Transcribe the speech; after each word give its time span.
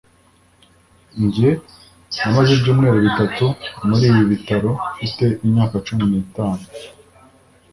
njye 1.25 1.49
namaze 2.17 2.49
ibyumweru 2.55 2.97
bitatu 3.07 3.45
muri 3.87 4.03
ibi 4.09 4.23
bitaro 4.31 4.71
mfite 4.95 5.25
imyaka 5.45 5.75
cumi 5.85 6.03
n'itatu 6.11 6.67